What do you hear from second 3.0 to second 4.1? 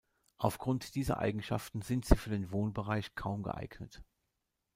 kaum geeignet.